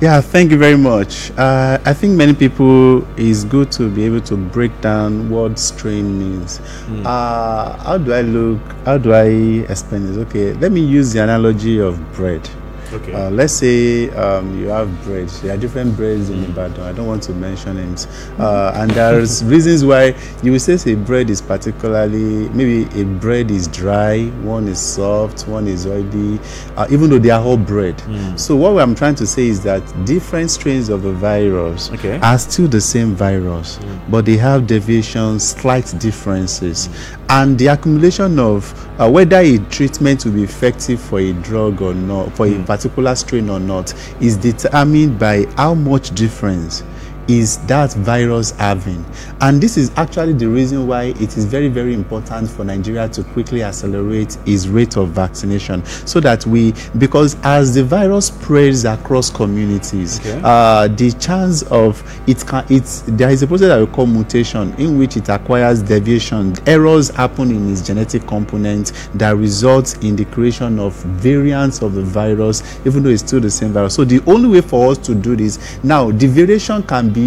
[0.00, 0.20] yeah.
[0.20, 1.30] Thank you very much.
[1.32, 6.18] Uh, I think many people is good to be able to break down what strain
[6.18, 6.60] means.
[7.04, 8.60] Uh, how do I look?
[8.84, 9.26] How do I
[9.70, 10.16] explain this?
[10.28, 10.54] Okay.
[10.54, 12.48] Let me use the analogy of bread.
[12.92, 13.12] Okay.
[13.12, 15.28] Uh, let's say um, you have bread.
[15.28, 16.80] There are different breads in Ibadan.
[16.80, 18.06] I don't want to mention names.
[18.38, 23.50] Uh, and there's reasons why you will say a bread is particularly maybe a bread
[23.50, 26.38] is dry, one is soft, one is oily,
[26.76, 28.00] uh, even though they are all bread.
[28.38, 32.18] So what I'm trying to say is that different strains of the virus Okay.
[32.20, 36.88] are still the same virus, but they have deviations, slight differences,
[37.28, 41.94] and the accumulation of uh, whether a treatment will be effective for a drug or
[41.94, 46.82] not, for a particular strain or not, is determined by how much difference
[47.30, 49.04] is that virus having?
[49.40, 53.22] And this is actually the reason why it is very, very important for Nigeria to
[53.22, 59.30] quickly accelerate its rate of vaccination so that we, because as the virus spreads across
[59.30, 60.40] communities, Okay.
[60.42, 64.74] uh, the chance of it can, it's, there is a process that we call mutation
[64.74, 66.54] in which it acquires deviation.
[66.66, 72.02] Errors happen in its genetic component that results in the creation of variants of the
[72.02, 73.94] virus, even though it's still the same virus.
[73.94, 77.19] So the only way for us to do this now, the variation can be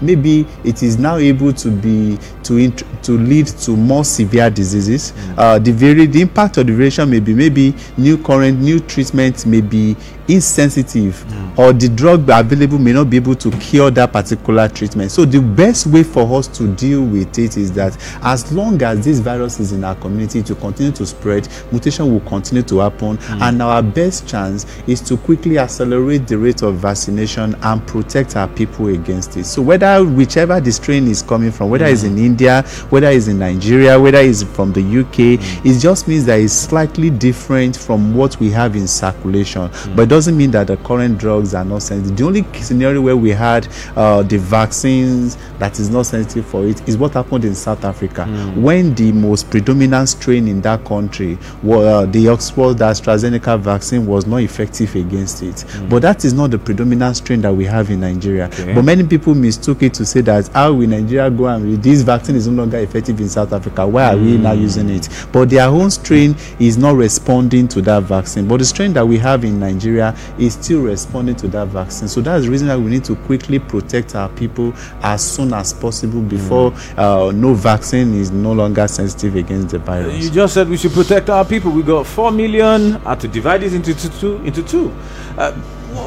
[0.00, 2.70] maybe it is now able to be to
[3.02, 5.12] to lead to more severe diseases.
[5.12, 5.38] Mm.
[5.38, 9.46] Uh, the vari- the impact of the variation may be maybe new current new treatment
[9.46, 9.96] may be
[10.28, 11.58] insensitive mm.
[11.58, 15.10] or the drug available may not be able to cure that particular treatment.
[15.10, 19.04] So the best way for us to deal with it is that as long as
[19.04, 23.16] this virus is in our community to continue to spread mutation will continue to happen
[23.18, 23.40] mm.
[23.42, 28.48] and our best chance is to quickly accelerate the rate of vaccination and protect our
[28.48, 32.24] people against so whether whichever the strain is coming from whether it's in mm.
[32.24, 35.64] india whether it's in nigeria whether it's from the uk mm.
[35.64, 39.68] it just means that it's slightly different from what we have in circulation.
[39.68, 39.96] Mm.
[39.96, 42.16] But it doesn't mean that the current drugs are not sensitive.
[42.16, 46.88] The only scenario where we had uh, the vaccines that is not sensitive for it
[46.88, 48.26] is what happened in south africa.
[48.54, 54.26] When the most predominant strain in that country was uh, the oxford astrazeneca vaccine was
[54.26, 55.64] not effective against it.
[55.88, 58.46] But that is not the predominant strain that we have in nigeria.
[58.46, 58.74] Okay.
[58.74, 62.36] but many people mistook it to say that how will nigeria go and this vaccine
[62.36, 65.68] is no longer effective in south africa why are we now using it but their
[65.68, 69.58] own strain is not responding to that vaccine but the strain that we have in
[69.60, 73.14] nigeria is still responding to that vaccine so that's the reason why we need to
[73.16, 78.86] quickly protect our people as soon as possible before uh, no vaccine is no longer
[78.88, 81.70] sensitive against the virus You just said we should protect our people.
[81.70, 82.92] We got four million.
[83.02, 84.36] Had to divide it into two.
[84.44, 84.92] into two.
[85.36, 85.52] Uh,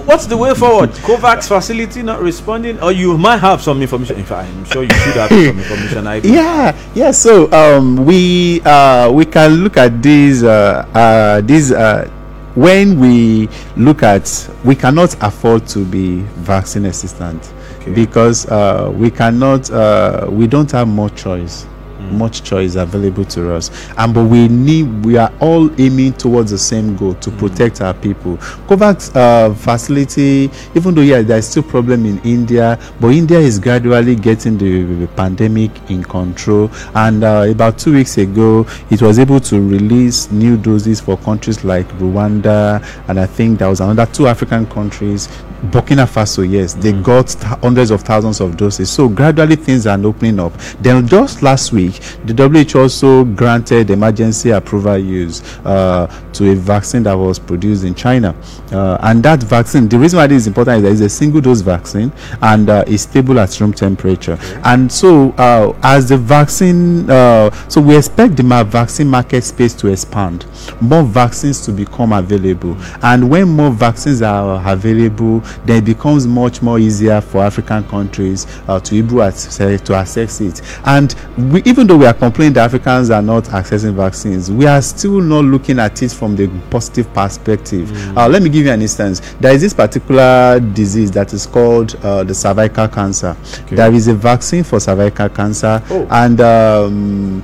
[0.06, 0.90] what's the way forward?
[0.92, 4.18] COVAX facility not responding, or you might have some information.
[4.18, 6.08] In fact, I'm sure you should have some information.
[6.08, 11.72] I yeah yeah so um we uh we can look at these uh uh these
[11.72, 12.10] uh
[12.56, 17.94] when we look at we cannot afford to be vaccine assistant Okay.
[17.94, 21.66] because uh we cannot uh we don't have more choice
[22.12, 23.72] much choice available to us.
[23.98, 27.94] And but we need we are all aiming towards the same goal to protect our
[27.94, 28.38] people.
[28.68, 34.16] Covax uh, facility even though yeah there's still problem in india but india is gradually
[34.16, 36.70] getting the, the pandemic in control.
[36.96, 41.64] And uh, about two weeks ago it was able to release new doses for countries
[41.64, 45.28] like rwanda and i think there was another two african countries
[45.72, 48.90] burkina faso yes they got th- hundreds of thousands of doses.
[48.90, 50.54] So gradually things are opening up.
[50.82, 51.93] Then just last week
[52.26, 52.34] the
[52.72, 58.36] who also granted emergency approval use uh, to a vaccine that was produced in china.
[58.72, 61.42] Uh, and that vaccine the reason why this is important is that it's a single
[61.42, 64.38] dose vaccine and uh, is stable at room temperature.
[64.64, 69.88] And so uh, as the vaccine uh, so we expect the vaccine market space to
[69.88, 70.46] expand
[70.82, 72.78] more vaccines to become available.
[73.04, 78.48] And when more vaccines are available then it becomes much more easier for african countries
[78.68, 80.62] uh, to to access it.
[80.86, 84.82] And we, even though we are complaining that africans are not accessing vaccines we are
[84.82, 87.92] still not looking at it from the positive perspective.
[88.18, 89.20] Uh, let me give you an instance.
[89.40, 93.36] There is this particular disease that is called uh, the cervical cancer.
[93.70, 96.08] There is a vaccine for cervical cancer Oh.
[96.12, 97.44] and um,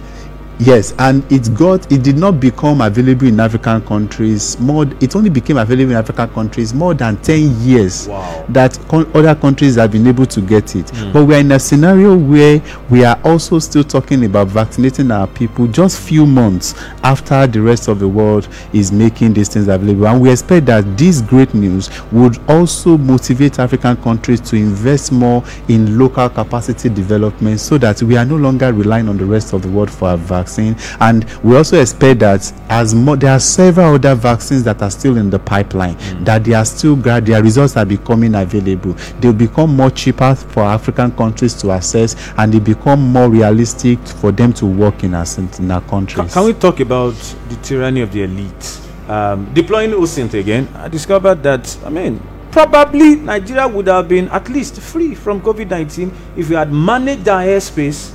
[0.62, 4.86] Yes, and it got it did not become available in African countries more.
[5.00, 8.10] It only became available in African countries more than ten years.
[8.10, 8.45] Wow.
[8.50, 11.13] That con- other countries have been able to get it, hmm.
[11.13, 15.28] but we are in a scenario where we are also still talking about vaccinating our
[15.28, 20.08] people just few months after the rest of the world is making these things available,
[20.08, 25.41] and we expect that this great news would also motivate African countries to invest more
[25.69, 29.62] in local capacity development, so that we are no longer relying on the rest of
[29.62, 30.48] the world for our vaccine.
[30.57, 35.17] And we also expect that as more, there are several other vaccines that are still
[35.17, 38.93] in the pipeline that they are still grad, their results are becoming available.
[39.19, 44.31] They'll become more cheaper for African countries to access, and they become more realistic for
[44.31, 45.25] them to work in our
[45.60, 46.33] in our countries.
[46.33, 47.13] can we talk about
[47.50, 48.79] the tyranny of the elite?
[49.08, 52.21] Um, deploying OSINT again, I discovered that, I mean,
[52.52, 57.27] probably Nigeria would have been at least free from COVID 19 if we had managed
[57.27, 58.13] our airspace,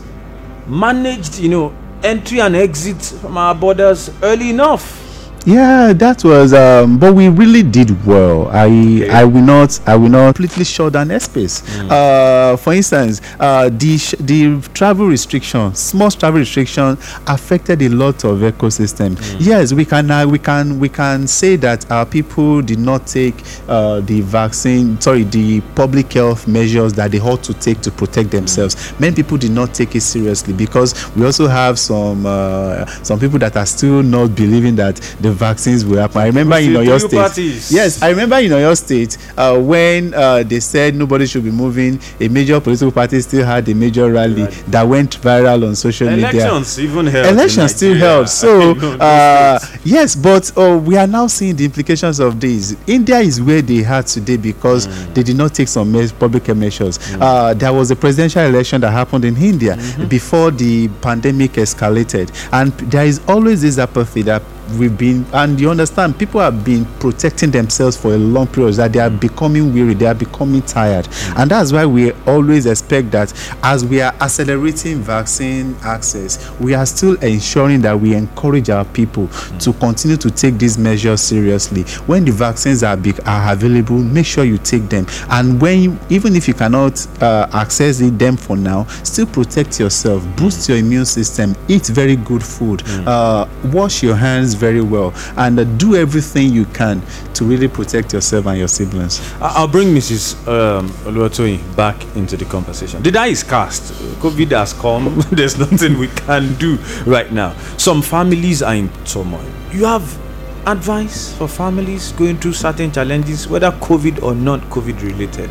[0.68, 1.74] managed, you know,
[2.04, 5.03] entry and exit from our borders early enough.
[5.46, 6.54] Yeah, that was.
[6.54, 8.48] Um, but we really did well.
[8.48, 11.62] I I will not I will not completely shut down airspace.
[11.90, 18.24] Uh, for instance, uh, the sh- the travel restriction, small travel restriction, affected a lot
[18.24, 19.18] of ecosystem.
[19.38, 23.34] Yes, we can uh, we can we can say that our people did not take
[23.68, 24.98] uh, the vaccine.
[24.98, 28.98] Sorry, the public health measures that they ought to take to protect themselves.
[28.98, 33.38] Many people did not take it seriously because we also have some uh, some people
[33.40, 36.18] that are still not believing that the vaccines will happen.
[36.20, 37.16] I remember in Oyo State.
[37.16, 37.70] parties.
[37.72, 42.00] Yes, I remember in Oyo State uh, when uh, they said nobody should be moving.
[42.20, 46.30] A major political party still had a major rally that went viral on social media
[46.30, 47.26] Elections even held.
[47.26, 51.56] elections still held so You know, those uh, yes but uh, we are now seeing
[51.56, 55.14] the implications of this india is where they are today because Mm.
[55.14, 58.90] they did not take some me- public measures uh, there was a presidential election that
[58.90, 60.06] happened in india Mm-hmm.
[60.08, 64.42] before the pandemic escalated and there is always this apathy that
[64.78, 68.92] we've been and you understand people have been protecting themselves for a long period that
[68.92, 69.20] they are mm.
[69.20, 71.04] becoming weary they are becoming tired.
[71.04, 71.42] Mm.
[71.42, 76.86] And that's why we always expect that as we are accelerating vaccine access we are
[76.86, 79.62] still ensuring that we encourage our people mm.
[79.62, 81.82] to continue to take these measures seriously.
[82.06, 85.06] When the vaccines are big are available make sure you take them.
[85.30, 89.78] And when you, even if you cannot uh, access it, them for now still protect
[89.80, 95.12] yourself boost your immune system eat very good food uh, wash your hands very well
[95.36, 97.02] and uh, do everything you can
[97.34, 100.34] to really protect yourself and your siblings I- I'll bring Mrs.
[100.48, 103.02] Um, Oluwatoyin back into the conversation.
[103.02, 103.92] The die is cast.
[104.20, 105.20] COVID has come.
[105.30, 106.76] There's nothing we can do
[107.06, 107.54] right now.
[107.76, 109.44] Some families are in turmoil.
[109.72, 110.18] You have
[110.66, 115.50] advice for families going through certain challenges, whether COVID or not COVID related.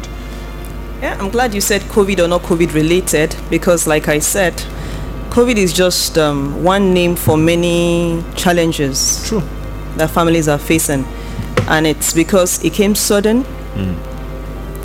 [1.01, 4.53] Yeah, I'm glad you said COVID or not COVID related because, like I said,
[5.33, 9.41] COVID is just um, one name for many challenges True.
[9.97, 11.03] that families are facing.
[11.67, 13.43] And it's because it came sudden.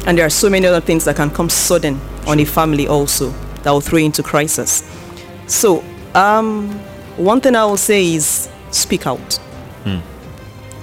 [0.07, 3.29] And there are so many other things that can come sudden on a family also
[3.63, 4.91] that will throw you into crisis.
[5.49, 5.85] So,
[6.15, 6.71] um,
[7.19, 9.35] one thing I will say is speak out.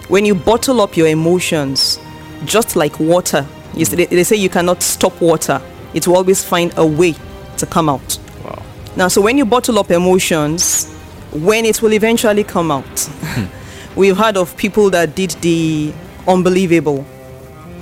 [0.09, 1.99] When you bottle up your emotions,
[2.45, 5.59] just like water, you say, they say you cannot stop water.
[5.95, 7.16] It will always find a way
[7.57, 8.20] to come out.
[8.96, 9.04] Wow.
[9.04, 10.91] Now, so when you bottle up emotions,
[11.32, 13.10] when it will eventually come out,
[13.96, 15.93] we've heard of people that did the
[16.28, 17.06] unbelievable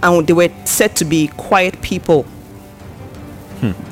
[0.01, 2.25] and they were said to be quiet people.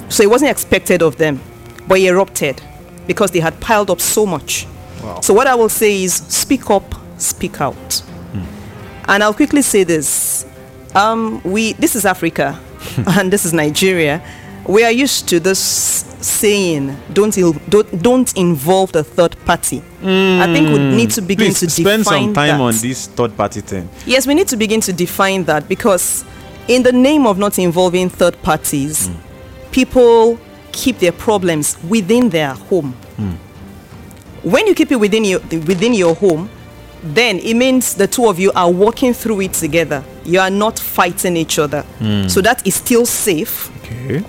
[0.10, 1.40] So it wasn't expected of them,
[1.88, 2.62] but it erupted
[3.08, 4.68] because they had piled up so much.
[5.22, 6.84] So what I will say is speak up,
[7.18, 8.04] speak out.
[9.08, 10.46] And I'll quickly say this.
[10.94, 12.60] Um, we this is Africa
[13.08, 14.22] and this is Nigeria.
[14.68, 19.82] We are used to this saying don't il- don't, don't involve the third party.
[20.04, 22.62] I think we need to begin Please to spend define some time that.
[22.62, 23.90] on this third party thing.
[24.06, 26.26] Yes, we need to begin to define that because,
[26.68, 29.16] in the name of not involving third parties, hmm.
[29.72, 30.40] people
[30.72, 32.94] keep their problems within their home.
[33.18, 33.32] Hmm.
[34.44, 36.50] When you keep it within your within your home,
[37.04, 40.04] then it means the two of you are working through it together.
[40.24, 41.82] You are not fighting each other.
[42.00, 42.28] Hmm.
[42.28, 44.24] So that is still safe Okay.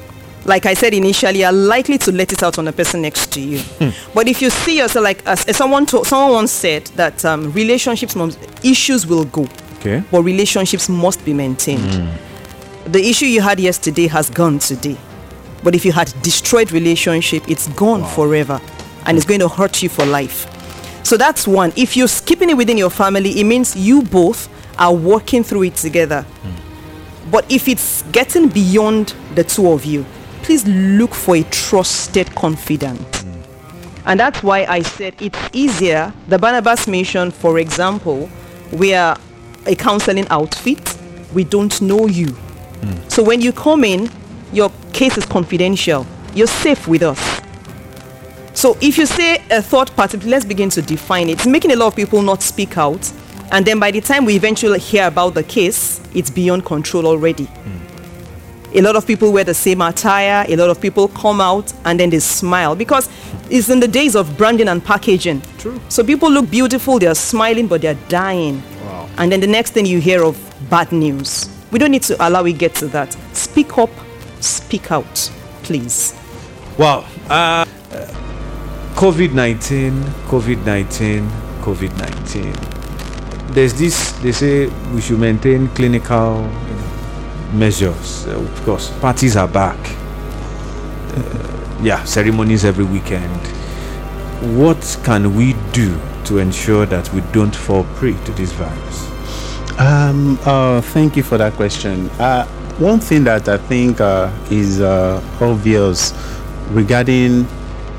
[0.44, 3.40] Like I said initially, are likely to let it out on the person next to
[3.40, 3.58] you.
[3.58, 3.90] Hmm.
[4.14, 7.52] But if you see yourself like as, as someone to, someone once said that um,
[7.52, 9.46] relationships must, issues will go,
[9.78, 10.02] Okay.
[10.10, 11.94] but relationships must be maintained.
[11.94, 12.92] Hmm.
[12.92, 14.96] The issue you had yesterday has gone today,
[15.62, 18.60] but if you had destroyed relationship, it's gone forever,
[19.06, 19.30] and it's hmm.
[19.30, 20.48] going to hurt you for life.
[21.04, 21.72] So that's one.
[21.76, 25.76] If you're keeping it within your family, it means you both are working through it
[25.76, 26.24] together.
[27.30, 30.04] But if it's getting beyond the two of you,
[30.42, 33.24] please look for a trusted confidant.
[34.04, 36.12] And that's why I said it's easier.
[36.28, 38.28] The Barnabas Mission, for example,
[38.72, 39.16] we are
[39.66, 40.98] a counseling outfit.
[41.32, 42.36] We don't know you.
[43.08, 44.10] So when you come in,
[44.52, 46.04] your case is confidential.
[46.34, 47.40] You're safe with us.
[48.54, 51.34] So if you say a third party, let's begin to define it.
[51.34, 53.10] It's making a lot of people not speak out.
[53.52, 57.48] And then by the time we eventually hear about the case, it's beyond control already.
[58.74, 60.46] A lot of people wear the same attire.
[60.48, 63.08] A lot of people come out and then they smile because
[63.50, 65.42] it's in the days of branding and packaging.
[65.58, 65.78] True.
[65.88, 68.62] So people look beautiful, they're smiling, but they're dying.
[68.84, 69.10] Wow.
[69.18, 70.38] And then the next thing you hear of
[70.70, 71.50] bad news.
[71.70, 73.12] We don't need to allow it get to that.
[73.34, 73.90] Speak up,
[74.40, 75.30] speak out,
[75.62, 76.14] please.
[76.78, 77.04] Wow.
[77.28, 77.66] Uh,
[78.94, 79.92] COVID 19,
[80.28, 81.28] COVID 19,
[81.60, 83.52] COVID 19.
[83.52, 86.48] There's this, they say we should maintain clinical
[87.52, 88.26] measures.
[88.26, 89.78] Uh, of course, parties are back.
[91.16, 93.40] Uh, yeah, ceremonies every weekend.
[94.56, 99.12] What can we do to ensure that we don't fall prey to this virus?
[99.78, 102.08] Um, uh, thank you for that question.
[102.18, 102.46] Uh,
[102.78, 106.12] one thing that I think uh, is uh, obvious
[106.70, 107.46] regarding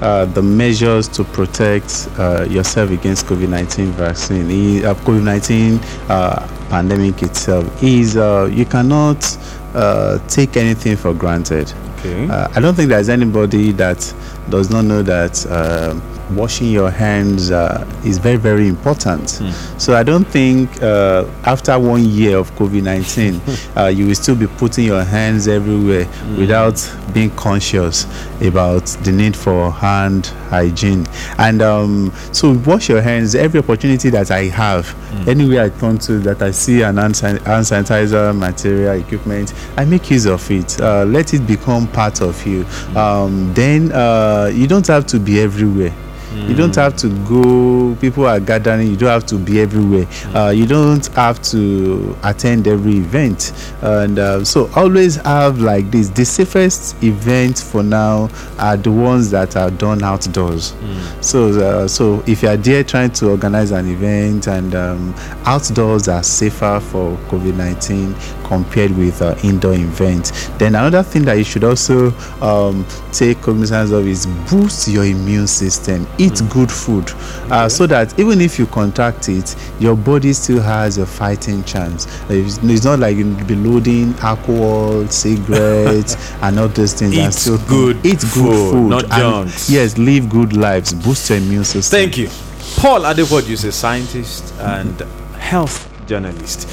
[0.01, 5.79] uh, the measures to protect uh, yourself against COVID-19 vaccine, uh, COVID-19
[6.09, 9.37] uh, pandemic itself, is uh, you cannot
[9.73, 11.71] uh, take anything for granted.
[11.99, 12.27] Okay.
[12.27, 14.13] Uh, I don't think there's anybody that
[14.49, 15.93] does not know that uh,
[16.31, 19.29] washing your hands uh, is very, very important.
[19.77, 23.41] So I don't think uh, after one year of COVID 19,
[23.77, 26.07] uh, you will still be putting your hands everywhere
[26.37, 26.79] without
[27.13, 28.05] being conscious
[28.41, 31.05] about the need for hand hygiene.
[31.37, 34.85] And um, so wash your hands every opportunity that I have,
[35.27, 39.85] anywhere I turn to that I see an hand, san- hand sanitizer material equipment, I
[39.85, 40.79] make use of it.
[40.79, 42.65] Uh, let it become part of you.
[42.95, 45.93] Um, then uh, you don't have to be everywhere.
[46.33, 47.95] You don't have to go.
[48.01, 48.87] People are gathering.
[48.87, 50.07] You don't have to be everywhere.
[50.35, 53.51] Uh, you don't have to attend every event.
[53.81, 56.09] And uh, so always have like this.
[56.09, 60.73] The safest events for now are the ones that are done outdoors.
[61.21, 65.13] So uh, so if you are there trying to organize an event and um,
[65.45, 68.13] outdoors are safer for COVID nineteen
[68.53, 70.47] compared with uh, indoor events.
[70.59, 75.47] Then another thing that you should also um, take cognizance of is boost your immune
[75.47, 76.07] system.
[76.19, 77.09] Eat good food,
[77.51, 82.05] uh, so that even if you contract it, your body still has a fighting chance.
[82.29, 87.15] Uh, It's, it's not like you'll be loading alcohol, cigarettes, and all those things.
[87.15, 89.69] Eat still good eat good food, not and junks.
[89.69, 90.93] Yes, live good lives.
[90.93, 91.99] Boost your immune system.
[91.99, 92.29] Thank you.
[92.77, 94.99] Paul Adepoju is a scientist and
[95.39, 96.67] health journalist.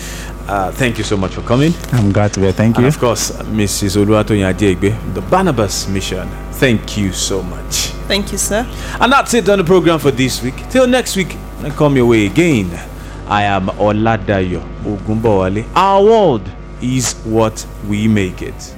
[0.51, 1.73] Uh, thank you so much for coming.
[1.93, 2.53] I'm glad to be here.
[2.53, 2.89] Thank And you.
[2.89, 3.97] of course, Mrs.
[3.97, 6.29] Oluwatoyin Adiegbe, the Barnabas Mission.
[6.55, 7.91] Thank you so much.
[8.09, 8.67] Thank you, sir.
[9.01, 10.57] And that's it on the program for this week.
[10.69, 12.69] Till next week, I come your way again.
[13.29, 15.65] I am Oladayo Ogunbowale.
[15.77, 16.51] Our world
[16.83, 18.75] is what we make it.